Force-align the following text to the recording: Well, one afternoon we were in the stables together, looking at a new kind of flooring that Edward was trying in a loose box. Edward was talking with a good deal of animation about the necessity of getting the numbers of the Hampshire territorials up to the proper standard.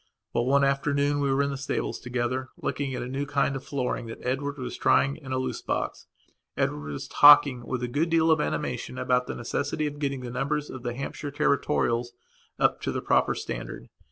Well, 0.33 0.45
one 0.47 0.63
afternoon 0.63 1.19
we 1.19 1.31
were 1.31 1.43
in 1.43 1.51
the 1.51 1.57
stables 1.57 1.99
together, 1.99 2.49
looking 2.57 2.95
at 2.95 3.03
a 3.03 3.07
new 3.07 3.27
kind 3.27 3.55
of 3.55 3.63
flooring 3.63 4.07
that 4.07 4.25
Edward 4.25 4.57
was 4.57 4.75
trying 4.75 5.15
in 5.15 5.31
a 5.31 5.37
loose 5.37 5.61
box. 5.61 6.07
Edward 6.57 6.93
was 6.93 7.07
talking 7.07 7.67
with 7.67 7.83
a 7.83 7.87
good 7.87 8.09
deal 8.09 8.31
of 8.31 8.41
animation 8.41 8.97
about 8.97 9.27
the 9.27 9.35
necessity 9.35 9.85
of 9.85 9.99
getting 9.99 10.21
the 10.21 10.31
numbers 10.31 10.71
of 10.71 10.81
the 10.81 10.95
Hampshire 10.95 11.29
territorials 11.29 12.13
up 12.57 12.81
to 12.81 12.91
the 12.91 13.03
proper 13.03 13.35
standard. 13.35 13.89